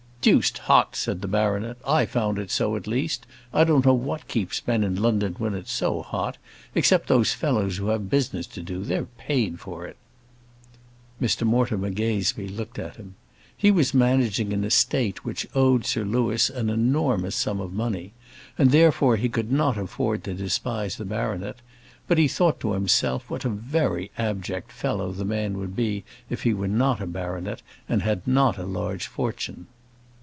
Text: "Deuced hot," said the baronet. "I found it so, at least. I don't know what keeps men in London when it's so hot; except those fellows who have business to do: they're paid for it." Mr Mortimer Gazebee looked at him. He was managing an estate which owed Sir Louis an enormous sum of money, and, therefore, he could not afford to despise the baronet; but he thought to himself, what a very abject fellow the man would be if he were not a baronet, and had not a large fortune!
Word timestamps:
"Deuced 0.23 0.59
hot," 0.69 0.95
said 0.95 1.23
the 1.23 1.27
baronet. 1.27 1.77
"I 1.83 2.05
found 2.05 2.37
it 2.37 2.51
so, 2.51 2.75
at 2.75 2.85
least. 2.85 3.25
I 3.51 3.63
don't 3.63 3.83
know 3.87 3.95
what 3.95 4.27
keeps 4.27 4.61
men 4.67 4.83
in 4.83 5.01
London 5.01 5.33
when 5.39 5.55
it's 5.55 5.71
so 5.73 6.03
hot; 6.03 6.37
except 6.75 7.07
those 7.07 7.33
fellows 7.33 7.77
who 7.77 7.87
have 7.87 8.07
business 8.11 8.45
to 8.45 8.61
do: 8.61 8.83
they're 8.83 9.07
paid 9.17 9.59
for 9.59 9.87
it." 9.87 9.97
Mr 11.19 11.41
Mortimer 11.41 11.89
Gazebee 11.89 12.47
looked 12.49 12.77
at 12.77 12.97
him. 12.97 13.15
He 13.57 13.71
was 13.71 13.95
managing 13.95 14.53
an 14.53 14.63
estate 14.63 15.25
which 15.25 15.47
owed 15.55 15.87
Sir 15.87 16.03
Louis 16.05 16.51
an 16.51 16.69
enormous 16.69 17.35
sum 17.35 17.59
of 17.59 17.73
money, 17.73 18.13
and, 18.59 18.69
therefore, 18.69 19.15
he 19.15 19.27
could 19.27 19.51
not 19.51 19.75
afford 19.75 20.23
to 20.25 20.35
despise 20.35 20.97
the 20.97 21.03
baronet; 21.05 21.57
but 22.07 22.19
he 22.19 22.27
thought 22.27 22.59
to 22.59 22.73
himself, 22.73 23.27
what 23.27 23.43
a 23.43 23.49
very 23.49 24.11
abject 24.19 24.71
fellow 24.71 25.11
the 25.13 25.25
man 25.25 25.57
would 25.57 25.75
be 25.75 26.03
if 26.29 26.43
he 26.43 26.53
were 26.53 26.67
not 26.67 27.01
a 27.01 27.07
baronet, 27.07 27.63
and 27.89 28.03
had 28.03 28.27
not 28.27 28.59
a 28.59 28.67
large 28.67 29.07
fortune! 29.07 29.65